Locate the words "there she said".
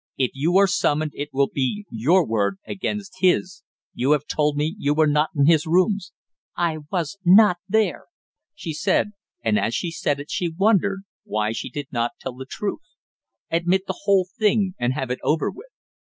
7.69-9.11